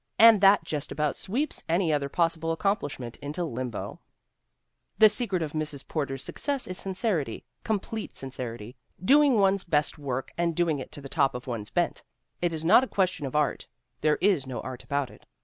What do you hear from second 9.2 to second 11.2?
one's best work and doing it to the